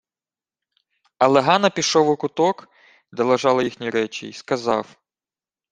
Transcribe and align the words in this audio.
Але 1.17 1.39
Гано 1.41 1.71
пішов 1.71 2.09
у 2.09 2.15
куток, 2.17 2.67
де 3.11 3.23
лежали 3.23 3.63
їхні 3.63 3.89
речі, 3.89 4.27
й 4.27 4.33
сказав: 4.33 4.95